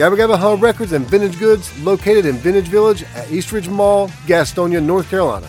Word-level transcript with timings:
Gabba 0.00 0.16
Gabba 0.16 0.38
Huh 0.38 0.56
Records 0.56 0.92
and 0.92 1.04
Vintage 1.04 1.38
Goods 1.38 1.78
located 1.82 2.24
in 2.24 2.36
Vintage 2.36 2.68
Village 2.68 3.02
at 3.14 3.30
Eastridge 3.30 3.68
Mall, 3.68 4.08
Gastonia, 4.24 4.82
North 4.82 5.10
Carolina. 5.10 5.46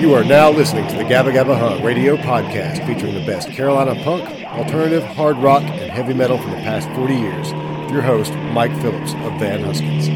You 0.00 0.12
are 0.12 0.24
now 0.24 0.50
listening 0.50 0.88
to 0.88 0.96
the 0.96 1.04
Gabba 1.04 1.32
Gabba 1.32 1.56
Huh 1.56 1.84
radio 1.84 2.16
podcast 2.16 2.84
featuring 2.84 3.14
the 3.14 3.24
best 3.24 3.48
Carolina 3.50 3.94
punk, 4.02 4.24
alternative, 4.46 5.04
hard 5.04 5.36
rock, 5.36 5.62
and 5.62 5.92
heavy 5.92 6.14
metal 6.14 6.36
from 6.38 6.50
the 6.50 6.56
past 6.56 6.88
40 6.96 7.14
years. 7.14 7.52
Your 7.92 8.02
host, 8.02 8.32
Mike 8.52 8.76
Phillips 8.80 9.12
of 9.12 9.38
Van 9.38 9.62
Huskins. 9.62 10.08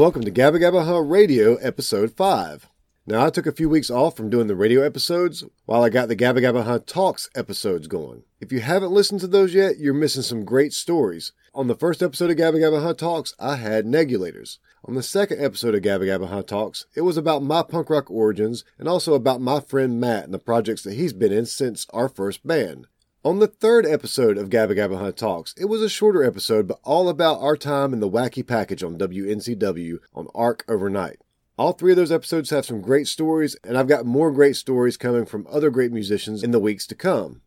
Welcome 0.00 0.22
to 0.22 0.30
Gabba 0.30 0.58
Gabba 0.58 0.86
Huh 0.86 1.00
Radio, 1.00 1.56
Episode 1.56 2.10
5. 2.10 2.70
Now, 3.06 3.26
I 3.26 3.28
took 3.28 3.44
a 3.44 3.52
few 3.52 3.68
weeks 3.68 3.90
off 3.90 4.16
from 4.16 4.30
doing 4.30 4.46
the 4.46 4.56
radio 4.56 4.80
episodes 4.80 5.44
while 5.66 5.82
I 5.84 5.90
got 5.90 6.08
the 6.08 6.16
Gabba 6.16 6.38
Gabba 6.38 6.64
Huh 6.64 6.78
Talks 6.86 7.28
episodes 7.34 7.86
going. 7.86 8.22
If 8.40 8.50
you 8.50 8.60
haven't 8.60 8.92
listened 8.92 9.20
to 9.20 9.26
those 9.26 9.52
yet, 9.52 9.76
you're 9.76 9.92
missing 9.92 10.22
some 10.22 10.46
great 10.46 10.72
stories. 10.72 11.32
On 11.54 11.66
the 11.66 11.74
first 11.74 12.02
episode 12.02 12.30
of 12.30 12.38
Gabba 12.38 12.54
Gabba 12.54 12.82
Huh 12.82 12.94
Talks, 12.94 13.34
I 13.38 13.56
had 13.56 13.84
Negulators. 13.84 14.56
On 14.86 14.94
the 14.94 15.02
second 15.02 15.44
episode 15.44 15.74
of 15.74 15.82
Gabba 15.82 16.06
Gabba 16.06 16.28
Huh 16.28 16.44
Talks, 16.44 16.86
it 16.94 17.02
was 17.02 17.18
about 17.18 17.42
my 17.42 17.62
punk 17.62 17.90
rock 17.90 18.10
origins 18.10 18.64
and 18.78 18.88
also 18.88 19.12
about 19.12 19.42
my 19.42 19.60
friend 19.60 20.00
Matt 20.00 20.24
and 20.24 20.32
the 20.32 20.38
projects 20.38 20.82
that 20.84 20.94
he's 20.94 21.12
been 21.12 21.30
in 21.30 21.44
since 21.44 21.86
our 21.90 22.08
first 22.08 22.46
band. 22.46 22.86
On 23.22 23.38
the 23.38 23.46
third 23.46 23.84
episode 23.84 24.38
of 24.38 24.48
Gabba 24.48 24.74
Gabba 24.74 24.98
Huh 24.98 25.12
Talks, 25.12 25.52
it 25.58 25.66
was 25.66 25.82
a 25.82 25.90
shorter 25.90 26.24
episode, 26.24 26.66
but 26.66 26.80
all 26.84 27.06
about 27.10 27.42
our 27.42 27.54
time 27.54 27.92
in 27.92 28.00
the 28.00 28.08
wacky 28.08 28.46
package 28.46 28.82
on 28.82 28.96
WNCW 28.96 29.98
on 30.14 30.28
ARC 30.34 30.64
Overnight. 30.66 31.20
All 31.58 31.74
three 31.74 31.92
of 31.92 31.98
those 31.98 32.10
episodes 32.10 32.48
have 32.48 32.64
some 32.64 32.80
great 32.80 33.06
stories, 33.06 33.56
and 33.62 33.76
I've 33.76 33.88
got 33.88 34.06
more 34.06 34.32
great 34.32 34.56
stories 34.56 34.96
coming 34.96 35.26
from 35.26 35.46
other 35.50 35.68
great 35.68 35.92
musicians 35.92 36.42
in 36.42 36.50
the 36.50 36.58
weeks 36.58 36.86
to 36.86 36.94
come. 36.94 37.42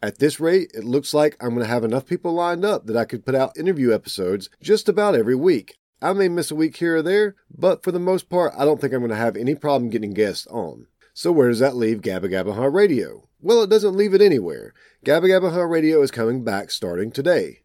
At 0.00 0.20
this 0.20 0.38
rate, 0.38 0.70
it 0.74 0.84
looks 0.84 1.12
like 1.12 1.36
I'm 1.40 1.54
going 1.54 1.62
to 1.62 1.66
have 1.66 1.82
enough 1.82 2.06
people 2.06 2.32
lined 2.32 2.64
up 2.64 2.86
that 2.86 2.96
I 2.96 3.04
could 3.04 3.26
put 3.26 3.34
out 3.34 3.58
interview 3.58 3.92
episodes 3.92 4.48
just 4.62 4.88
about 4.88 5.16
every 5.16 5.34
week. 5.34 5.76
I 6.00 6.12
may 6.12 6.28
miss 6.28 6.52
a 6.52 6.54
week 6.54 6.76
here 6.76 6.98
or 6.98 7.02
there, 7.02 7.34
but 7.52 7.82
for 7.82 7.90
the 7.90 7.98
most 7.98 8.28
part, 8.28 8.52
I 8.56 8.64
don't 8.64 8.80
think 8.80 8.92
I'm 8.92 9.00
going 9.00 9.10
to 9.10 9.16
have 9.16 9.36
any 9.36 9.56
problem 9.56 9.90
getting 9.90 10.14
guests 10.14 10.46
on. 10.46 10.86
So 11.14 11.32
where 11.32 11.48
does 11.48 11.58
that 11.58 11.74
leave 11.74 12.00
Gabba 12.00 12.30
Gabba 12.30 12.54
Huh 12.54 12.68
Radio? 12.68 13.26
Well, 13.42 13.62
it 13.62 13.70
doesn't 13.70 13.96
leave 13.96 14.12
it 14.12 14.20
anywhere. 14.20 14.74
Gabba 15.04 15.24
Gabba 15.24 15.52
Huh 15.52 15.64
Radio 15.64 16.02
is 16.02 16.10
coming 16.10 16.44
back 16.44 16.70
starting 16.70 17.10
today. 17.10 17.60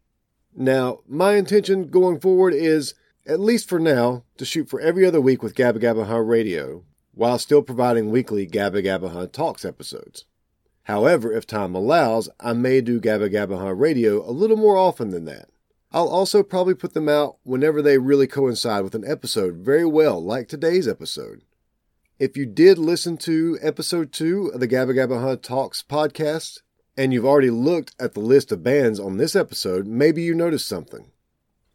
Now, 0.55 0.99
my 1.05 1.35
intention 1.35 1.89
going 1.89 2.19
forward 2.21 2.53
is, 2.53 2.93
at 3.25 3.41
least 3.41 3.67
for 3.67 3.79
now, 3.79 4.23
to 4.37 4.45
shoot 4.45 4.69
for 4.69 4.79
every 4.79 5.05
other 5.05 5.19
week 5.19 5.43
with 5.43 5.55
Gabba 5.55 5.81
Gabba 5.81 6.07
Huh 6.07 6.19
Radio, 6.19 6.85
while 7.13 7.37
still 7.37 7.61
providing 7.61 8.09
weekly 8.09 8.47
Gabba 8.47 8.85
Gabba 8.85 9.11
Huh 9.11 9.27
Talks 9.27 9.65
episodes. 9.65 10.23
However, 10.83 11.33
if 11.33 11.45
time 11.45 11.75
allows, 11.75 12.29
I 12.39 12.53
may 12.53 12.79
do 12.79 13.01
Gabba 13.01 13.29
Gabba 13.29 13.59
Huh 13.59 13.73
Radio 13.73 14.27
a 14.27 14.31
little 14.31 14.57
more 14.57 14.77
often 14.77 15.09
than 15.09 15.25
that. 15.25 15.49
I'll 15.91 16.07
also 16.07 16.41
probably 16.41 16.73
put 16.73 16.93
them 16.93 17.09
out 17.09 17.37
whenever 17.43 17.81
they 17.81 17.97
really 17.97 18.27
coincide 18.27 18.83
with 18.83 18.95
an 18.95 19.03
episode 19.05 19.55
very 19.55 19.85
well, 19.85 20.23
like 20.23 20.47
today's 20.47 20.87
episode. 20.87 21.41
If 22.17 22.37
you 22.37 22.45
did 22.45 22.77
listen 22.77 23.17
to 23.17 23.59
episode 23.61 24.13
two 24.13 24.49
of 24.53 24.61
the 24.61 24.69
Gabba 24.69 24.95
Gabba 24.95 25.19
Huh 25.19 25.35
Talks 25.35 25.83
podcast, 25.83 26.59
and 26.95 27.11
you've 27.11 27.25
already 27.25 27.49
looked 27.49 27.93
at 27.99 28.13
the 28.13 28.21
list 28.21 28.53
of 28.53 28.63
bands 28.63 29.01
on 29.01 29.17
this 29.17 29.35
episode, 29.35 29.85
maybe 29.85 30.21
you 30.21 30.33
noticed 30.33 30.65
something. 30.65 31.11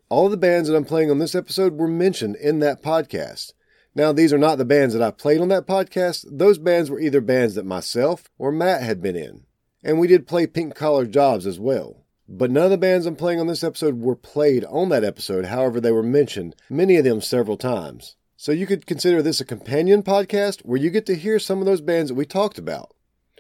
All 0.09 0.31
the 0.31 0.39
bands 0.39 0.67
that 0.67 0.75
I'm 0.75 0.87
playing 0.87 1.11
on 1.11 1.19
this 1.19 1.35
episode 1.35 1.77
were 1.77 1.87
mentioned 1.87 2.37
in 2.37 2.61
that 2.61 2.83
podcast. 2.83 3.53
Now, 3.95 4.13
these 4.13 4.33
are 4.33 4.39
not 4.39 4.57
the 4.57 4.65
bands 4.65 4.95
that 4.95 5.03
I 5.03 5.11
played 5.11 5.43
on 5.43 5.49
that 5.49 5.67
podcast. 5.67 6.25
Those 6.31 6.57
bands 6.57 6.89
were 6.89 7.01
either 7.01 7.21
bands 7.21 7.55
that 7.57 7.67
myself 7.67 8.31
or 8.39 8.51
Matt 8.51 8.83
had 8.83 9.03
been 9.03 9.17
in. 9.17 9.45
And 9.85 9.99
we 9.99 10.09
did 10.09 10.27
play 10.27 10.47
Pink 10.47 10.75
Collar 10.75 11.05
Jobs 11.05 11.47
as 11.47 11.61
well. 11.61 12.07
But 12.27 12.51
none 12.51 12.65
of 12.65 12.71
the 12.71 12.79
bands 12.79 13.05
I'm 13.05 13.15
playing 13.15 13.41
on 13.41 13.47
this 13.47 13.63
episode 13.63 14.01
were 14.01 14.17
played 14.17 14.65
on 14.65 14.89
that 14.89 15.05
episode, 15.05 15.45
however, 15.45 15.83
they 15.83 15.93
were 15.93 16.03
mentioned, 16.03 16.57
many 16.71 16.97
of 16.97 17.05
them 17.05 17.21
several 17.21 17.59
times. 17.59 18.17
So 18.43 18.53
you 18.53 18.67
could 18.67 18.87
consider 18.87 19.21
this 19.21 19.43
a 19.43 19.45
companion 19.45 20.03
podcast 20.03 20.63
where 20.63 20.81
you 20.81 20.89
get 20.89 21.05
to 21.05 21.15
hear 21.15 21.39
some 21.39 21.59
of 21.59 21.67
those 21.67 21.83
bands 21.83 22.09
that 22.09 22.15
we 22.15 22.25
talked 22.25 22.57
about. 22.57 22.95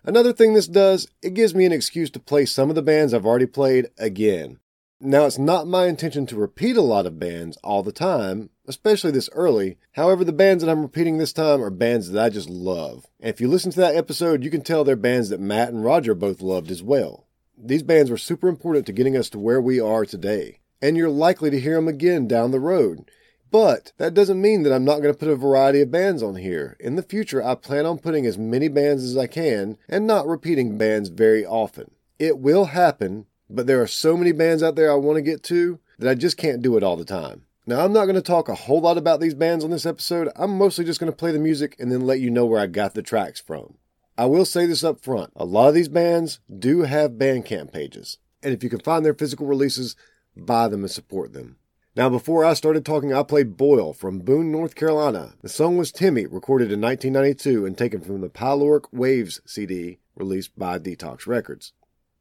Another 0.05 0.35
thing 0.35 0.52
this 0.52 0.69
does, 0.69 1.08
it 1.23 1.32
gives 1.32 1.55
me 1.55 1.64
an 1.64 1.73
excuse 1.73 2.11
to 2.11 2.20
play 2.20 2.44
some 2.44 2.69
of 2.69 2.75
the 2.75 2.82
bands 2.82 3.14
I've 3.14 3.25
already 3.25 3.47
played 3.47 3.88
again. 3.97 4.58
Now, 5.00 5.25
it's 5.25 5.38
not 5.38 5.67
my 5.67 5.87
intention 5.87 6.26
to 6.26 6.37
repeat 6.37 6.76
a 6.76 6.82
lot 6.82 7.06
of 7.06 7.19
bands 7.19 7.56
all 7.64 7.82
the 7.82 7.93
time, 7.93 8.51
especially 8.67 9.10
this 9.10 9.31
early. 9.32 9.79
However, 9.93 10.22
the 10.22 10.34
bands 10.34 10.63
that 10.63 10.70
I'm 10.70 10.82
repeating 10.82 11.17
this 11.17 11.32
time 11.32 11.63
are 11.63 11.70
bands 11.70 12.10
that 12.10 12.22
I 12.22 12.29
just 12.29 12.51
love. 12.51 13.06
And 13.20 13.31
if 13.31 13.41
you 13.41 13.48
listen 13.48 13.70
to 13.70 13.81
that 13.81 13.96
episode, 13.96 14.44
you 14.44 14.51
can 14.51 14.60
tell 14.60 14.84
they're 14.84 14.96
bands 14.96 15.31
that 15.31 15.41
Matt 15.41 15.70
and 15.70 15.82
Roger 15.82 16.15
both 16.15 16.43
loved 16.43 16.70
as 16.70 16.82
well. 16.82 17.27
These 17.56 17.84
bands 17.84 18.10
were 18.10 18.19
super 18.19 18.48
important 18.48 18.84
to 18.84 18.93
getting 18.93 19.17
us 19.17 19.31
to 19.31 19.39
where 19.39 19.63
we 19.63 19.81
are 19.81 20.05
today. 20.05 20.58
And 20.82 20.94
you're 20.94 21.08
likely 21.08 21.48
to 21.48 21.58
hear 21.58 21.77
them 21.77 21.89
again 21.89 22.29
down 22.29 22.51
the 22.51 22.60
road. 22.60 23.10
But 23.51 23.93
that 23.99 24.15
doesn't 24.15 24.41
mean 24.41 24.63
that 24.63 24.73
I'm 24.73 24.85
not 24.85 25.01
going 25.01 25.13
to 25.13 25.19
put 25.19 25.29
a 25.29 25.37
variety 25.37 25.81
of 25.81 25.91
bands 25.91 26.23
on 26.23 26.37
here. 26.37 26.77
In 26.79 26.97
the 26.97 27.03
future, 27.03 27.43
I 27.43 27.55
plan 27.57 27.87
on 27.87 27.99
putting 27.99 28.27
as 28.27 28.39
many 28.39 28.69
bands 28.69 29.03
as 29.03 29.17
I 29.17 29.27
can 29.27 29.77
and 29.89 30.07
not 30.07 30.27
repeating 30.27 30.79
bands 30.79 31.09
very 31.09 31.45
often. 31.45 31.91
It 32.19 32.39
will 32.39 32.67
happen, 32.67 33.27
but 33.49 33.67
there 33.67 33.83
are 33.83 33.89
so 33.89 34.17
many 34.17 34.33
bands 34.33 34.63
out 34.63 34.77
there 34.77 34.93
I 34.93 34.97
want 34.97 35.17
to 35.17 35.23
get 35.23 35.43
to 35.45 35.81
that 35.99 36.09
I 36.09 36.15
just 36.15 36.37
can't 36.37 36.63
do 36.63 36.77
it 36.77 36.83
all 36.83 36.97
the 36.97 37.05
time. 37.05 37.47
Now, 37.67 37.85
I'm 37.85 37.93
not 37.93 38.07
going 38.07 38.17
to 38.17 38.23
talk 38.23 38.49
a 38.49 38.55
whole 38.55 38.81
lot 38.81 38.99
about 38.99 39.21
these 39.21 39.35
bands 39.35 39.65
on 39.65 39.71
this 39.71 39.87
episode. 39.87 40.29
I'm 40.37 40.57
mostly 40.57 40.85
just 40.85 40.99
going 40.99 41.13
to 41.13 41.17
play 41.17 41.31
the 41.31 41.39
music 41.39 41.77
and 41.79 41.91
then 41.91 42.07
let 42.07 42.21
you 42.21 42.31
know 42.31 42.47
where 42.47 42.61
I 42.61 42.67
got 42.67 42.95
the 42.95 43.03
tracks 43.03 43.41
from. 43.41 43.77
I 44.17 44.27
will 44.27 44.45
say 44.45 44.67
this 44.67 44.85
up 44.85 45.01
front 45.01 45.33
a 45.37 45.45
lot 45.45 45.69
of 45.69 45.75
these 45.75 45.89
bands 45.89 46.41
do 46.59 46.83
have 46.83 47.13
Bandcamp 47.13 47.73
pages, 47.73 48.19
and 48.43 48.53
if 48.53 48.63
you 48.63 48.69
can 48.69 48.81
find 48.81 49.05
their 49.05 49.15
physical 49.15 49.47
releases, 49.47 49.97
buy 50.37 50.69
them 50.69 50.83
and 50.83 50.91
support 50.91 51.33
them. 51.33 51.57
Now, 51.97 52.09
before 52.09 52.44
I 52.44 52.55
started 52.55 52.85
talking, 52.85 53.13
I 53.13 53.25
played 53.25 53.56
Boyle 53.56 53.93
from 53.93 54.20
Boone, 54.20 54.53
North 54.53 54.77
Carolina. 54.77 55.35
The 55.43 55.49
song 55.49 55.77
was 55.77 55.91
Timmy, 55.91 56.25
recorded 56.25 56.70
in 56.70 56.81
1992 56.81 57.67
and 57.67 57.77
taken 57.77 58.01
from 58.01 58.20
the 58.20 58.29
Pyloric 58.29 58.85
Waves 58.93 59.41
CD 59.44 59.99
released 60.15 60.56
by 60.56 60.79
Detox 60.79 61.27
Records. 61.27 61.73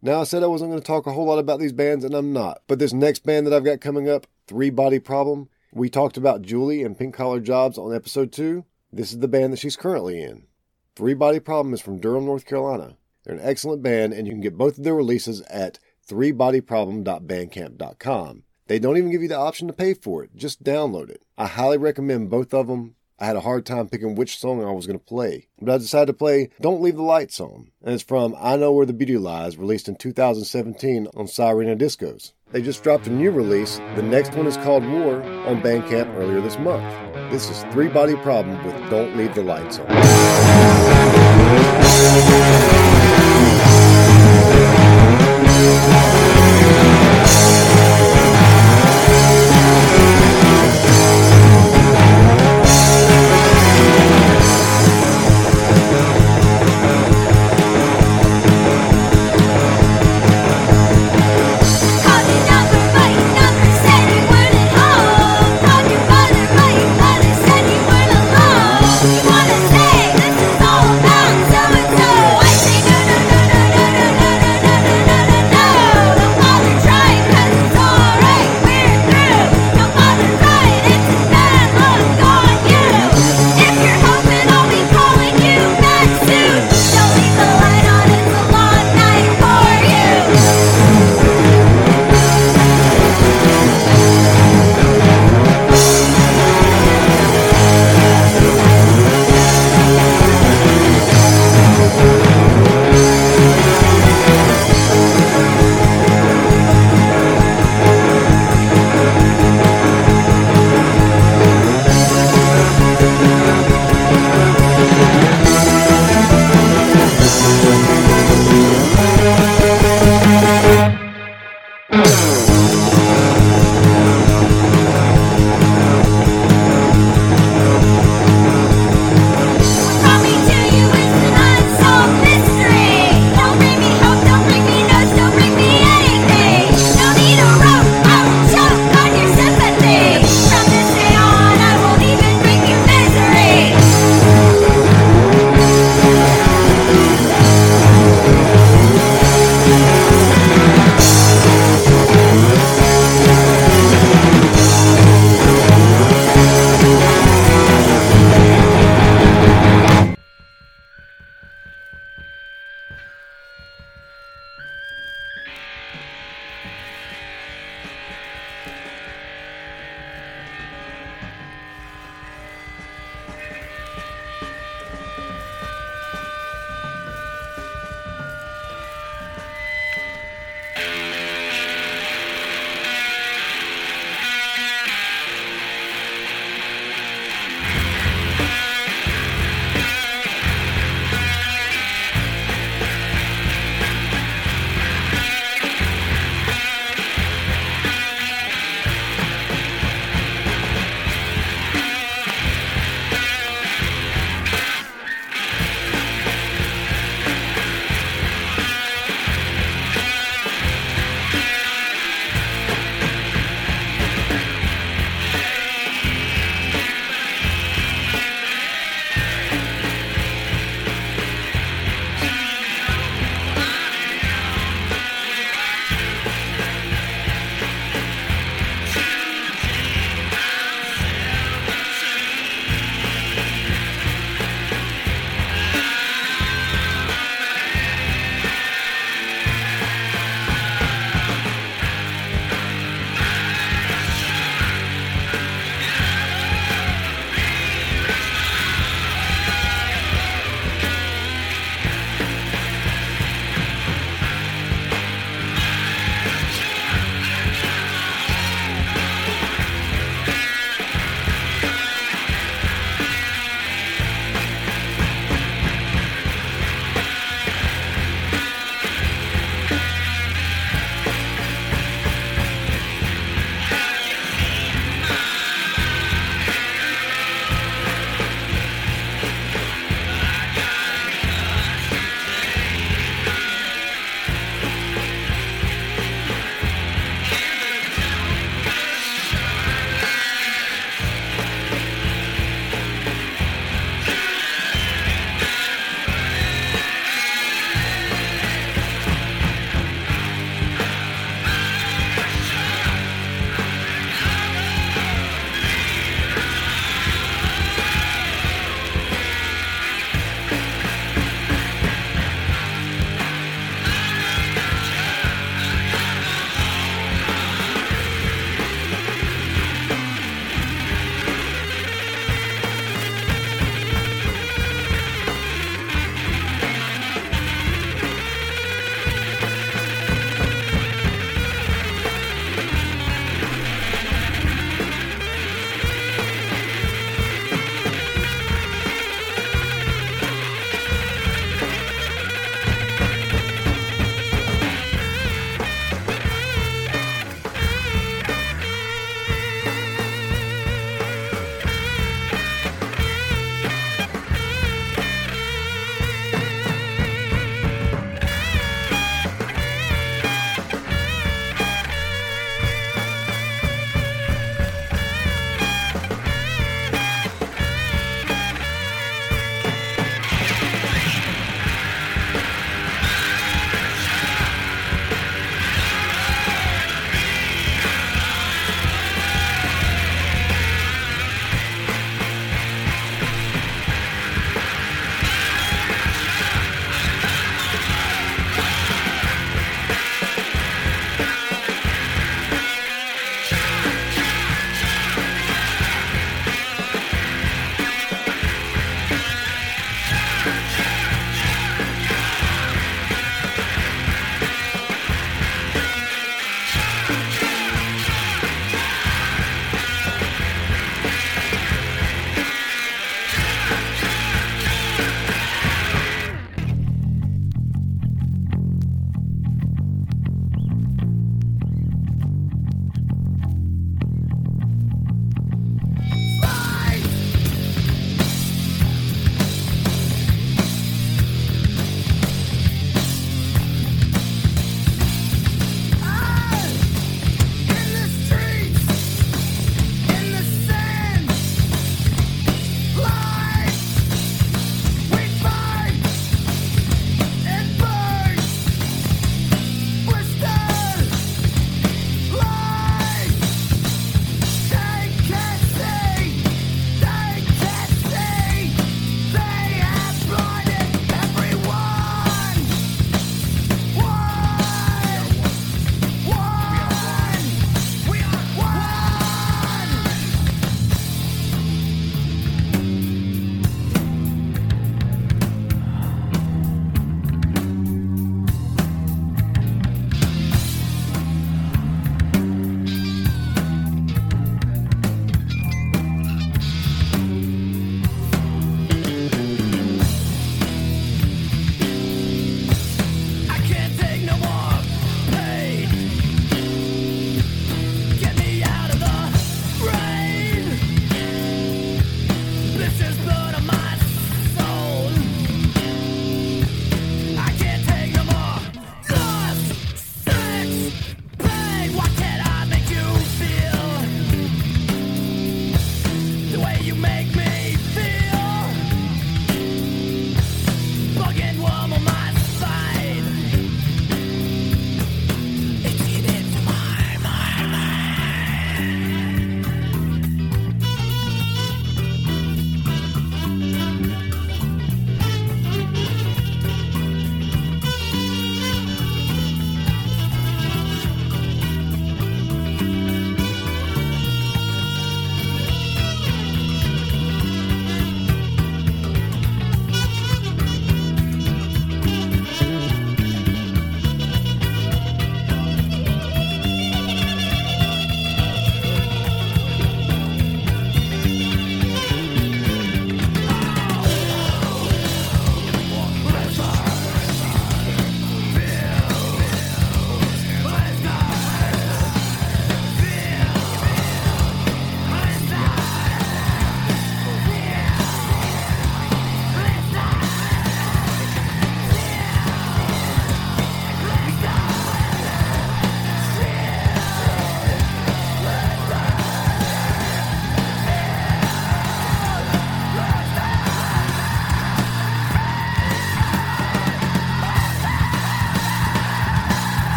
Now, 0.00 0.20
I 0.20 0.24
said 0.24 0.44
I 0.44 0.46
wasn't 0.46 0.70
going 0.70 0.80
to 0.80 0.86
talk 0.86 1.08
a 1.08 1.12
whole 1.12 1.26
lot 1.26 1.40
about 1.40 1.58
these 1.58 1.72
bands, 1.72 2.04
and 2.04 2.14
I'm 2.14 2.32
not. 2.32 2.62
But 2.68 2.78
this 2.78 2.92
next 2.92 3.24
band 3.24 3.44
that 3.44 3.52
I've 3.52 3.64
got 3.64 3.80
coming 3.80 4.08
up, 4.08 4.28
Three 4.46 4.70
Body 4.70 5.00
Problem, 5.00 5.48
we 5.72 5.90
talked 5.90 6.16
about 6.16 6.42
Julie 6.42 6.84
and 6.84 6.96
Pink 6.96 7.16
Collar 7.16 7.40
Jobs 7.40 7.76
on 7.76 7.92
episode 7.92 8.30
2. 8.30 8.64
This 8.92 9.10
is 9.10 9.18
the 9.18 9.26
band 9.26 9.52
that 9.52 9.58
she's 9.58 9.74
currently 9.74 10.22
in. 10.22 10.44
Three 10.94 11.14
Body 11.14 11.40
Problem 11.40 11.74
is 11.74 11.80
from 11.80 11.98
Durham, 11.98 12.26
North 12.26 12.46
Carolina. 12.46 12.98
They're 13.24 13.34
an 13.34 13.40
excellent 13.42 13.82
band, 13.82 14.12
and 14.12 14.28
you 14.28 14.32
can 14.32 14.42
get 14.42 14.56
both 14.56 14.78
of 14.78 14.84
their 14.84 14.94
releases 14.94 15.42
at 15.42 15.80
threebodyproblem.bandcamp.com. 16.08 18.44
They 18.66 18.78
don't 18.80 18.96
even 18.96 19.10
give 19.10 19.22
you 19.22 19.28
the 19.28 19.38
option 19.38 19.68
to 19.68 19.72
pay 19.72 19.94
for 19.94 20.24
it. 20.24 20.34
Just 20.34 20.64
download 20.64 21.08
it. 21.10 21.22
I 21.38 21.46
highly 21.46 21.78
recommend 21.78 22.30
both 22.30 22.52
of 22.52 22.66
them. 22.66 22.96
I 23.18 23.24
had 23.26 23.36
a 23.36 23.40
hard 23.40 23.64
time 23.64 23.88
picking 23.88 24.14
which 24.14 24.38
song 24.38 24.62
I 24.62 24.72
was 24.72 24.86
going 24.86 24.98
to 24.98 25.04
play, 25.04 25.46
but 25.58 25.72
I 25.72 25.78
decided 25.78 26.08
to 26.08 26.12
play 26.12 26.50
Don't 26.60 26.82
Leave 26.82 26.96
the 26.96 27.02
Lights 27.02 27.40
On, 27.40 27.70
and 27.82 27.94
it's 27.94 28.02
from 28.02 28.34
I 28.38 28.56
Know 28.56 28.72
Where 28.72 28.84
the 28.84 28.92
Beauty 28.92 29.16
Lies, 29.16 29.56
released 29.56 29.88
in 29.88 29.96
2017 29.96 31.06
on 31.16 31.24
Sirena 31.24 31.78
Discos. 31.78 32.32
They 32.52 32.60
just 32.60 32.82
dropped 32.82 33.06
a 33.06 33.10
new 33.10 33.30
release. 33.30 33.78
The 33.94 34.02
next 34.02 34.34
one 34.34 34.46
is 34.46 34.58
called 34.58 34.84
War 34.84 35.22
on 35.22 35.62
Bandcamp 35.62 36.14
earlier 36.16 36.42
this 36.42 36.58
month. 36.58 36.84
This 37.30 37.48
is 37.48 37.62
Three 37.72 37.88
Body 37.88 38.16
Problem 38.16 38.62
with 38.66 38.74
Don't 38.90 39.16
Leave 39.16 39.34
the 39.34 39.42
Lights 39.42 39.78
On. 39.78 39.86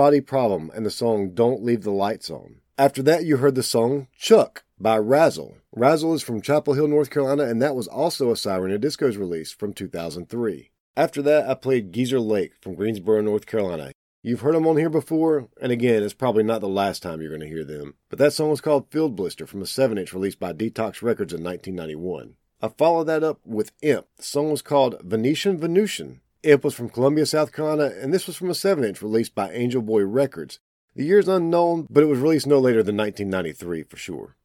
Body 0.00 0.22
Problem 0.22 0.70
and 0.74 0.86
the 0.86 0.90
song 0.90 1.34
Don't 1.34 1.62
Leave 1.62 1.82
the 1.82 1.90
Lights 1.90 2.30
On. 2.30 2.62
After 2.78 3.02
that, 3.02 3.26
you 3.26 3.36
heard 3.36 3.54
the 3.54 3.62
song 3.62 4.06
Chuck 4.16 4.64
by 4.78 4.96
Razzle. 4.96 5.58
Razzle 5.72 6.14
is 6.14 6.22
from 6.22 6.40
Chapel 6.40 6.72
Hill, 6.72 6.88
North 6.88 7.10
Carolina, 7.10 7.42
and 7.42 7.60
that 7.60 7.76
was 7.76 7.86
also 7.86 8.30
a 8.30 8.32
Sirena 8.32 8.78
Discos 8.78 9.18
release 9.18 9.52
from 9.52 9.74
2003. 9.74 10.70
After 10.96 11.20
that, 11.20 11.46
I 11.46 11.52
played 11.52 11.92
Geezer 11.92 12.18
Lake 12.18 12.52
from 12.62 12.76
Greensboro, 12.76 13.20
North 13.20 13.44
Carolina. 13.44 13.92
You've 14.22 14.40
heard 14.40 14.54
them 14.54 14.66
on 14.66 14.78
here 14.78 14.88
before, 14.88 15.50
and 15.60 15.70
again, 15.70 16.02
it's 16.02 16.14
probably 16.14 16.44
not 16.44 16.62
the 16.62 16.66
last 16.66 17.02
time 17.02 17.20
you're 17.20 17.28
going 17.28 17.42
to 17.42 17.46
hear 17.46 17.66
them. 17.66 17.92
But 18.08 18.18
that 18.20 18.32
song 18.32 18.48
was 18.48 18.62
called 18.62 18.90
Field 18.90 19.14
Blister 19.14 19.46
from 19.46 19.60
a 19.60 19.66
7 19.66 19.98
inch 19.98 20.14
released 20.14 20.40
by 20.40 20.54
Detox 20.54 21.02
Records 21.02 21.34
in 21.34 21.44
1991. 21.44 22.36
I 22.62 22.68
followed 22.68 23.04
that 23.08 23.22
up 23.22 23.40
with 23.44 23.72
Imp. 23.82 24.06
The 24.16 24.22
song 24.22 24.50
was 24.50 24.62
called 24.62 24.96
Venetian 25.02 25.58
Venusian. 25.58 26.22
Imp 26.42 26.64
was 26.64 26.74
from 26.74 26.88
Columbia, 26.88 27.26
South 27.26 27.52
Carolina, 27.52 27.92
and 28.00 28.14
this 28.14 28.26
was 28.26 28.34
from 28.36 28.48
a 28.48 28.54
7 28.54 28.82
inch 28.82 29.02
released 29.02 29.34
by 29.34 29.52
Angel 29.52 29.82
Boy 29.82 30.04
Records. 30.04 30.58
The 30.96 31.04
year's 31.04 31.28
unknown, 31.28 31.86
but 31.90 32.02
it 32.02 32.06
was 32.06 32.18
released 32.18 32.46
no 32.46 32.58
later 32.58 32.82
than 32.82 32.96
1993 32.96 33.82
for 33.84 33.98
sure. 33.98 34.36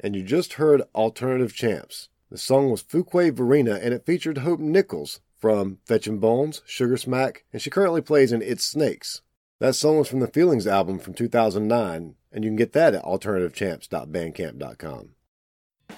And 0.00 0.16
you 0.16 0.22
just 0.22 0.54
heard 0.54 0.82
Alternative 0.94 1.54
Champs. 1.54 2.08
The 2.30 2.38
song 2.38 2.70
was 2.70 2.82
Fuquay-Varina, 2.82 3.76
and 3.76 3.94
it 3.94 4.04
featured 4.04 4.38
Hope 4.38 4.58
Nicholls 4.58 5.20
from 5.38 5.78
Fetchin' 5.86 6.18
Bones, 6.18 6.62
Sugar 6.66 6.96
Smack, 6.96 7.44
and 7.52 7.62
she 7.62 7.70
currently 7.70 8.00
plays 8.00 8.32
in 8.32 8.42
It's 8.42 8.64
Snakes. 8.64 9.22
That 9.60 9.76
song 9.76 9.98
was 9.98 10.08
from 10.08 10.18
the 10.20 10.26
Feelings 10.26 10.66
album 10.66 10.98
from 10.98 11.14
2009, 11.14 12.16
and 12.32 12.44
you 12.44 12.50
can 12.50 12.56
get 12.56 12.72
that 12.72 12.94
at 12.94 13.04
alternativechamps.bandcamp.com. 13.04 15.10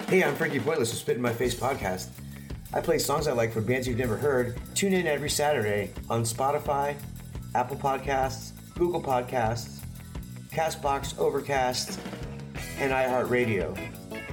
Hey, 0.07 0.23
I'm 0.23 0.35
Frankie 0.35 0.59
Pointless 0.59 0.91
of 0.91 0.99
Spit 0.99 1.15
in 1.15 1.23
My 1.23 1.33
Face 1.33 1.55
podcast. 1.55 2.09
I 2.73 2.81
play 2.81 2.97
songs 2.97 3.27
I 3.27 3.31
like 3.31 3.53
from 3.53 3.65
bands 3.65 3.87
you've 3.87 3.97
never 3.97 4.17
heard. 4.17 4.59
Tune 4.75 4.93
in 4.93 5.07
every 5.07 5.29
Saturday 5.29 5.91
on 6.09 6.23
Spotify, 6.23 6.95
Apple 7.55 7.77
Podcasts, 7.77 8.51
Google 8.75 9.01
Podcasts, 9.01 9.79
Castbox, 10.51 11.17
Overcast, 11.17 11.99
and 12.79 12.91
iHeartRadio, 12.91 13.75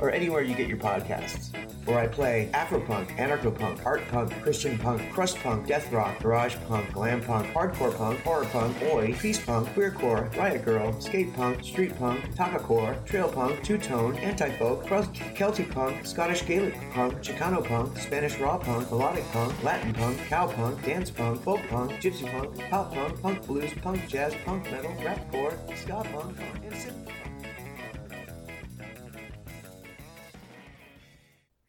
or 0.01 0.11
anywhere 0.11 0.43
you 0.43 0.55
get 0.55 0.69
your 0.69 0.79
podcasts. 0.79 1.55
Where 1.85 1.99
I 1.99 2.07
play 2.07 2.49
Afropunk, 2.55 3.15
Anarcho-punk, 3.19 3.85
Art 3.85 4.09
Punk, 4.09 4.33
Christian 4.43 4.79
Punk, 4.79 5.03
Crust 5.13 5.37
Punk, 5.39 5.67
Death 5.67 5.93
Rock, 5.93 6.19
Garage 6.21 6.57
Punk, 6.67 6.91
Glam 6.93 7.21
Punk, 7.21 7.47
Hardcore 7.49 7.95
Punk, 7.95 8.21
Horror 8.21 8.47
Punk, 8.47 8.83
Oi, 8.85 9.15
Peace 9.21 9.45
Punk, 9.45 9.69
Queercore, 9.75 10.35
Riot 10.37 10.65
Girl, 10.65 10.99
Skate 10.99 11.35
Punk, 11.35 11.63
Street 11.63 11.95
Punk, 11.99 12.35
Taqwacore, 12.35 13.05
Trail 13.05 13.29
Punk, 13.29 13.63
Two 13.63 13.77
Tone, 13.77 14.17
Anti-Folk, 14.17 14.89
Celtic 15.35 15.71
Punk, 15.71 16.07
Scottish 16.07 16.47
Gaelic 16.47 16.75
Punk, 16.93 17.15
Chicano 17.23 17.63
Punk, 17.63 17.99
Spanish 17.99 18.39
Raw 18.39 18.57
Punk, 18.57 18.91
Melodic 18.91 19.25
Punk, 19.33 19.63
Latin 19.63 19.93
Punk, 19.93 20.19
Cow 20.27 20.47
Punk, 20.47 20.83
Dance 20.85 21.11
Punk, 21.11 21.43
Folk 21.43 21.61
Punk, 21.69 21.93
Gypsy 22.01 22.31
Punk, 22.33 22.59
Pop 22.71 22.95
Punk, 22.95 23.21
Punk 23.21 23.47
Blues, 23.47 23.71
Punk 23.83 24.09
Jazz, 24.09 24.35
Punk 24.47 24.65
Metal, 24.71 24.95
Rapcore, 25.03 25.55
Ska 25.77 26.03
Punk, 26.13 26.39
and 26.65 26.73
Synth 26.73 27.05
Punk. 27.05 27.24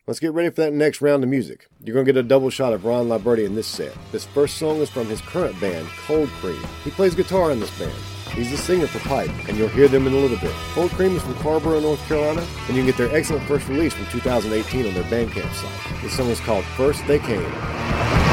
Let's 0.07 0.19
get 0.19 0.33
ready 0.33 0.51
for 0.51 0.61
that 0.61 0.73
next 0.73 1.01
round 1.01 1.23
of 1.23 1.29
music. 1.29 1.67
You're 1.83 1.95
going 1.95 2.05
to 2.05 2.13
get 2.13 2.19
a 2.19 2.27
double 2.27 2.51
shot 2.51 2.73
of 2.73 2.85
Ron 2.85 3.07
Liberti 3.07 3.43
in 3.43 3.55
this 3.55 3.65
set. 3.65 3.91
This 4.11 4.23
first 4.23 4.57
song 4.57 4.77
is 4.77 4.87
from 4.87 5.07
his 5.07 5.19
current 5.19 5.59
band, 5.59 5.87
Cold 6.05 6.29
Cream. 6.29 6.61
He 6.83 6.91
plays 6.91 7.15
guitar 7.15 7.49
in 7.49 7.59
this 7.59 7.75
band. 7.79 7.91
He's 8.35 8.51
the 8.51 8.57
singer 8.57 8.85
for 8.85 8.99
Pipe, 8.99 9.31
and 9.49 9.57
you'll 9.57 9.67
hear 9.69 9.87
them 9.87 10.05
in 10.05 10.13
a 10.13 10.17
little 10.17 10.37
bit. 10.37 10.53
Cold 10.73 10.91
Cream 10.91 11.15
is 11.15 11.23
from 11.23 11.33
Carrboro, 11.35 11.79
North 11.79 12.05
Carolina, 12.07 12.45
and 12.67 12.77
you 12.77 12.83
can 12.83 12.85
get 12.85 12.97
their 12.97 13.15
excellent 13.15 13.47
first 13.47 13.67
release 13.67 13.93
from 13.95 14.05
2018 14.11 14.85
on 14.85 14.93
their 14.93 15.03
Bandcamp 15.05 15.51
site. 15.55 16.01
This 16.03 16.15
song 16.15 16.27
is 16.27 16.39
called 16.39 16.65
First 16.77 17.07
They 17.07 17.17
Came. 17.17 18.24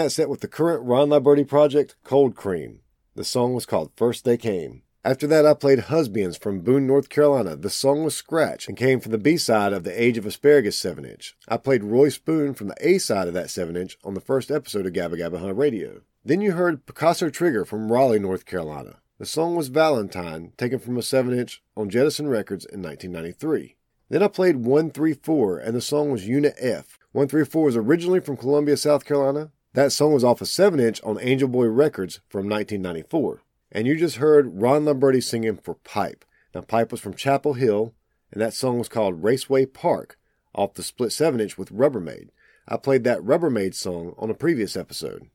That 0.00 0.10
set 0.10 0.30
with 0.30 0.40
the 0.40 0.48
current 0.48 0.82
Ron 0.84 1.10
Liberty 1.10 1.44
project, 1.44 1.94
Cold 2.04 2.34
Cream. 2.34 2.80
The 3.14 3.24
song 3.24 3.52
was 3.52 3.66
called 3.66 3.92
First 3.96 4.24
They 4.24 4.38
Came. 4.38 4.82
After 5.04 5.26
that, 5.26 5.44
I 5.44 5.52
played 5.52 5.78
Husbands 5.80 6.38
from 6.38 6.60
Boone, 6.60 6.86
North 6.86 7.10
Carolina. 7.10 7.54
The 7.54 7.68
song 7.68 8.02
was 8.02 8.16
Scratch 8.16 8.66
and 8.66 8.78
came 8.78 8.98
from 9.00 9.12
the 9.12 9.18
B 9.18 9.36
side 9.36 9.74
of 9.74 9.84
the 9.84 10.02
Age 10.02 10.16
of 10.16 10.24
Asparagus 10.24 10.78
7 10.78 11.04
inch. 11.04 11.36
I 11.48 11.58
played 11.58 11.84
Roy 11.84 12.08
Spoon 12.08 12.54
from 12.54 12.68
the 12.68 12.76
A 12.80 12.96
side 12.96 13.28
of 13.28 13.34
that 13.34 13.50
7 13.50 13.76
inch 13.76 13.98
on 14.02 14.14
the 14.14 14.20
first 14.20 14.50
episode 14.50 14.86
of 14.86 14.94
Gabba 14.94 15.18
Gabba 15.18 15.38
Hunt 15.38 15.58
Radio. 15.58 16.00
Then 16.24 16.40
you 16.40 16.52
heard 16.52 16.86
Picasso 16.86 17.28
Trigger 17.28 17.66
from 17.66 17.92
Raleigh, 17.92 18.18
North 18.18 18.46
Carolina. 18.46 19.00
The 19.18 19.26
song 19.26 19.54
was 19.54 19.68
Valentine, 19.68 20.54
taken 20.56 20.78
from 20.78 20.96
a 20.96 21.02
7 21.02 21.38
inch 21.38 21.62
on 21.76 21.90
Jettison 21.90 22.28
Records 22.28 22.64
in 22.64 22.80
1993. 22.82 23.76
Then 24.08 24.22
I 24.22 24.28
played 24.28 24.56
134, 24.56 25.58
and 25.58 25.74
the 25.74 25.82
song 25.82 26.10
was 26.10 26.26
Unit 26.26 26.54
F. 26.58 26.98
134 27.12 27.64
was 27.64 27.76
originally 27.76 28.20
from 28.20 28.36
Columbia, 28.36 28.76
South 28.76 29.04
Carolina. 29.04 29.50
That 29.74 29.92
song 29.92 30.12
was 30.12 30.24
off 30.24 30.40
a 30.40 30.46
7 30.46 30.80
inch 30.80 31.00
on 31.04 31.20
Angel 31.20 31.48
Boy 31.48 31.66
Records 31.66 32.20
from 32.28 32.48
1994. 32.48 33.42
And 33.70 33.86
you 33.86 33.96
just 33.96 34.16
heard 34.16 34.60
Ron 34.60 34.84
Lombardi 34.84 35.20
singing 35.20 35.58
for 35.58 35.74
Pipe. 35.74 36.24
Now, 36.52 36.62
Pipe 36.62 36.90
was 36.90 37.00
from 37.00 37.14
Chapel 37.14 37.54
Hill, 37.54 37.94
and 38.32 38.42
that 38.42 38.52
song 38.52 38.78
was 38.78 38.88
called 38.88 39.22
Raceway 39.22 39.66
Park 39.66 40.18
off 40.52 40.74
the 40.74 40.82
split 40.82 41.12
7 41.12 41.40
inch 41.40 41.56
with 41.56 41.72
Rubbermaid. 41.72 42.30
I 42.66 42.78
played 42.78 43.04
that 43.04 43.20
Rubbermaid 43.20 43.76
song 43.76 44.14
on 44.18 44.28
a 44.28 44.34
previous 44.34 44.76
episode. 44.76 45.30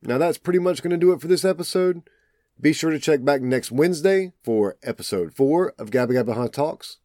Now, 0.00 0.16
that's 0.16 0.38
pretty 0.38 0.60
much 0.60 0.82
going 0.82 0.92
to 0.92 0.96
do 0.96 1.12
it 1.12 1.20
for 1.20 1.28
this 1.28 1.44
episode. 1.44 2.08
Be 2.58 2.72
sure 2.72 2.90
to 2.90 2.98
check 2.98 3.22
back 3.22 3.42
next 3.42 3.70
Wednesday 3.70 4.32
for 4.42 4.78
episode 4.82 5.34
4 5.34 5.74
of 5.78 5.90
Gabba 5.90 6.12
Gabba 6.12 6.34
Hunt 6.34 6.54
Talks. 6.54 6.96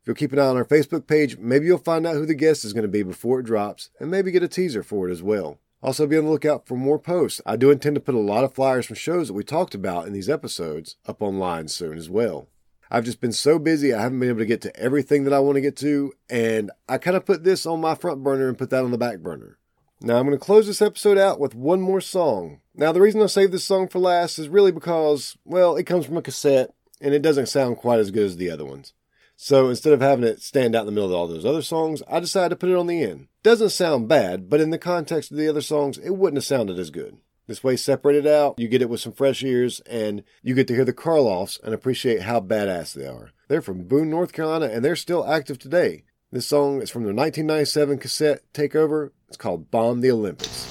If 0.00 0.06
you'll 0.06 0.16
keep 0.16 0.32
an 0.32 0.38
eye 0.38 0.46
on 0.46 0.56
our 0.56 0.64
Facebook 0.64 1.06
page, 1.06 1.36
maybe 1.36 1.66
you'll 1.66 1.76
find 1.76 2.06
out 2.06 2.14
who 2.14 2.24
the 2.24 2.34
guest 2.34 2.64
is 2.64 2.72
going 2.72 2.82
to 2.82 2.88
be 2.88 3.02
before 3.02 3.40
it 3.40 3.46
drops, 3.46 3.90
and 4.00 4.10
maybe 4.10 4.30
get 4.30 4.42
a 4.42 4.48
teaser 4.48 4.82
for 4.82 5.06
it 5.06 5.12
as 5.12 5.22
well. 5.22 5.58
Also, 5.80 6.06
be 6.06 6.16
on 6.16 6.24
the 6.24 6.30
lookout 6.30 6.66
for 6.66 6.76
more 6.76 6.98
posts. 6.98 7.40
I 7.46 7.56
do 7.56 7.70
intend 7.70 7.94
to 7.94 8.00
put 8.00 8.16
a 8.16 8.18
lot 8.18 8.44
of 8.44 8.54
flyers 8.54 8.86
from 8.86 8.96
shows 8.96 9.28
that 9.28 9.34
we 9.34 9.44
talked 9.44 9.74
about 9.74 10.06
in 10.06 10.12
these 10.12 10.28
episodes 10.28 10.96
up 11.06 11.22
online 11.22 11.68
soon 11.68 11.96
as 11.96 12.10
well. 12.10 12.48
I've 12.90 13.04
just 13.04 13.20
been 13.20 13.32
so 13.32 13.58
busy, 13.58 13.92
I 13.92 14.02
haven't 14.02 14.18
been 14.18 14.30
able 14.30 14.38
to 14.38 14.46
get 14.46 14.62
to 14.62 14.76
everything 14.76 15.24
that 15.24 15.32
I 15.32 15.40
want 15.40 15.56
to 15.56 15.60
get 15.60 15.76
to, 15.76 16.12
and 16.28 16.70
I 16.88 16.98
kind 16.98 17.16
of 17.16 17.26
put 17.26 17.44
this 17.44 17.66
on 17.66 17.80
my 17.80 17.94
front 17.94 18.24
burner 18.24 18.48
and 18.48 18.58
put 18.58 18.70
that 18.70 18.82
on 18.82 18.90
the 18.90 18.98
back 18.98 19.18
burner. 19.18 19.58
Now, 20.00 20.16
I'm 20.16 20.26
going 20.26 20.38
to 20.38 20.44
close 20.44 20.66
this 20.66 20.80
episode 20.80 21.18
out 21.18 21.38
with 21.38 21.54
one 21.54 21.80
more 21.80 22.00
song. 22.00 22.60
Now, 22.74 22.92
the 22.92 23.00
reason 23.00 23.20
I 23.20 23.26
saved 23.26 23.52
this 23.52 23.64
song 23.64 23.88
for 23.88 23.98
last 23.98 24.38
is 24.38 24.48
really 24.48 24.72
because, 24.72 25.36
well, 25.44 25.76
it 25.76 25.84
comes 25.84 26.06
from 26.06 26.16
a 26.16 26.22
cassette, 26.22 26.72
and 27.00 27.14
it 27.14 27.22
doesn't 27.22 27.46
sound 27.46 27.76
quite 27.76 28.00
as 28.00 28.10
good 28.10 28.24
as 28.24 28.36
the 28.36 28.50
other 28.50 28.64
ones. 28.64 28.94
So 29.40 29.68
instead 29.68 29.92
of 29.92 30.00
having 30.00 30.24
it 30.24 30.42
stand 30.42 30.74
out 30.74 30.80
in 30.80 30.86
the 30.86 30.92
middle 30.92 31.10
of 31.10 31.14
all 31.14 31.28
those 31.28 31.46
other 31.46 31.62
songs, 31.62 32.02
I 32.10 32.18
decided 32.18 32.48
to 32.50 32.56
put 32.56 32.70
it 32.70 32.76
on 32.76 32.88
the 32.88 33.04
end. 33.04 33.28
Doesn't 33.44 33.70
sound 33.70 34.08
bad, 34.08 34.50
but 34.50 34.60
in 34.60 34.70
the 34.70 34.78
context 34.78 35.30
of 35.30 35.36
the 35.36 35.48
other 35.48 35.60
songs, 35.60 35.96
it 35.96 36.10
wouldn't 36.10 36.38
have 36.38 36.44
sounded 36.44 36.76
as 36.76 36.90
good. 36.90 37.18
This 37.46 37.62
way, 37.62 37.76
separated 37.76 38.26
out, 38.26 38.58
you 38.58 38.66
get 38.66 38.82
it 38.82 38.90
with 38.90 39.00
some 39.00 39.12
fresh 39.12 39.44
ears, 39.44 39.78
and 39.88 40.24
you 40.42 40.56
get 40.56 40.66
to 40.66 40.74
hear 40.74 40.84
the 40.84 40.92
Karloffs 40.92 41.62
and 41.62 41.72
appreciate 41.72 42.22
how 42.22 42.40
badass 42.40 42.94
they 42.94 43.06
are. 43.06 43.30
They're 43.46 43.62
from 43.62 43.84
Boone, 43.84 44.10
North 44.10 44.32
Carolina, 44.32 44.66
and 44.66 44.84
they're 44.84 44.96
still 44.96 45.24
active 45.24 45.60
today. 45.60 46.02
This 46.32 46.48
song 46.48 46.82
is 46.82 46.90
from 46.90 47.04
their 47.04 47.14
1997 47.14 47.98
cassette 47.98 48.42
takeover. 48.52 49.12
It's 49.28 49.36
called 49.36 49.70
Bomb 49.70 50.00
the 50.00 50.10
Olympics. 50.10 50.66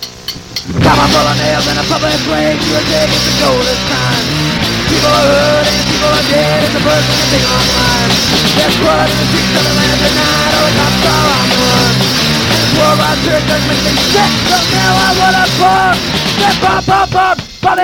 Nails 0.68 1.68
a 1.68 1.88
public 1.88 2.20
grave. 2.28 2.60
You 2.62 2.74
dead, 2.92 3.10
it's 3.10 3.88
time. 3.88 4.37
People 4.88 5.12
are 5.12 5.28
hurting, 5.28 5.84
people 5.92 6.12
are 6.12 6.28
dead, 6.32 6.64
it's 6.64 6.76
a 6.76 6.82
personal 6.82 7.28
thing 7.32 7.46
online. 7.46 8.12
That's 8.56 8.78
what 8.80 9.08
the 9.08 9.26
streets 9.28 9.54
of 9.60 9.64
Atlanta 9.68 9.98
tonight 10.00 10.52
are 10.56 10.68
a 10.68 10.74
cop 10.80 10.94
star 11.04 11.24
online. 11.28 11.87
War 12.78 12.94
on 12.94 13.02
under 13.02 13.42
does 13.50 13.64
make 13.66 13.84
me 13.90 13.94
sick. 14.14 14.32
So 14.46 14.58
now 14.70 14.94
I 15.02 15.10
wanna 15.18 15.46
bomb. 15.58 15.98
Bomb, 16.38 16.86
bomb, 16.86 16.86
That 16.86 16.86
bump, 16.86 16.86
bump, 16.86 17.10
bump 17.10 17.38
Bomb, 17.58 17.82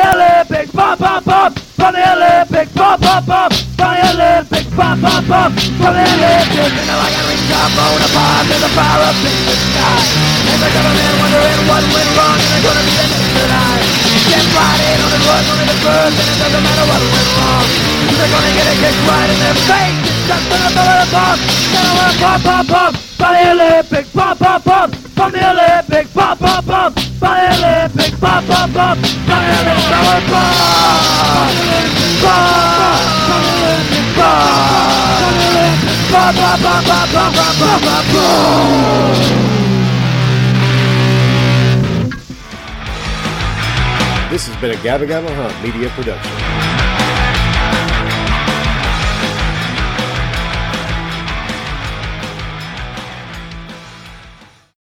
bomb, 0.70 0.70
bump, 0.70 1.00
bump, 1.02 1.26
bump. 1.26 1.54
Bunny 1.82 1.98
Bomb, 1.98 3.02
bomb, 3.02 3.02
bump, 3.02 3.26
bump. 3.26 3.52
Bunny 3.74 4.02
Olympic, 4.14 4.66
Bomb, 4.78 5.02
bomb, 5.02 5.26
bump. 5.26 5.52
Bunny 5.82 6.04
Olympic. 6.14 6.72
And 6.78 6.86
now 6.86 7.02
I 7.02 7.10
gotta 7.10 7.26
reach 7.26 7.50
a 7.50 7.62
moon 7.74 8.02
upon 8.06 8.42
to 8.46 8.56
the 8.62 8.70
far 8.78 9.00
up 9.02 9.18
in 9.18 9.38
the 9.50 9.56
sky. 9.58 9.98
And 10.54 10.60
the 10.62 10.70
government 10.70 11.16
wondering 11.26 11.62
what 11.66 11.84
went 11.90 12.10
wrong. 12.14 12.38
And 12.38 12.50
they're 12.54 12.66
gonna 12.70 12.86
be 12.86 12.94
the 12.94 13.08
next 13.10 13.34
die? 13.50 13.82
Get 14.30 14.46
right 14.54 14.82
in 14.94 14.98
on 15.02 15.10
the 15.10 15.20
run, 15.26 15.44
only 15.58 15.66
the 15.74 15.78
first 15.82 16.16
And 16.22 16.28
it 16.30 16.38
doesn't 16.38 16.64
matter 16.70 16.86
what 16.86 17.02
went 17.02 17.30
wrong. 17.34 17.66
They're 18.14 18.30
gonna 18.30 18.54
get 18.54 18.66
a 18.70 18.76
kick 18.78 18.96
right 19.10 19.30
in 19.34 19.40
their 19.42 19.58
face. 19.66 20.03
Just 20.28 20.48
another 20.48 21.06
pop. 21.12 21.38
Then 21.72 21.84
I 21.84 21.92
wanna 21.98 22.16
pop, 22.20 22.40
pop, 22.42 22.66
pop. 22.68 22.94
For 22.96 23.32
the 23.36 23.52
Olympics, 23.52 24.10
pop, 24.12 24.38
pop, 24.40 24.64
pop. 24.64 24.96
From 24.96 25.32
the 25.32 25.44
Olympics, 25.52 26.12
pop, 26.14 26.40
pop, 26.40 26.66
pop. 26.66 26.94
For 26.94 27.34
the 27.36 27.48
Olympics, 27.54 28.20
pop, 28.20 28.44
pop, 28.46 28.70
pop. 28.72 28.98
For 28.98 29.40
the 29.40 29.74
wanna 29.84 30.20
pop. 30.32 30.54
Pop. 32.24 32.64
Pop, 36.14 36.36
pop, 36.36 36.60
pop, 36.62 36.86
pop, 36.86 37.34
pop. 37.34 38.34
This 44.34 44.48
has 44.48 44.56
been 44.60 44.72
a 44.72 44.76
Gabba 44.82 45.06
Gabba 45.06 45.30
Hunt 45.36 45.54
media 45.62 45.90
production. 45.90 46.73